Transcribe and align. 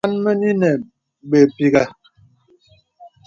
Mə̀bɔ̀ 0.03 0.11
mə 0.11 0.19
màn 0.23 0.37
mə 0.39 0.39
nə́ 0.39 0.53
nə̀ 0.61 0.73
bèpìghə̀. 1.29 1.87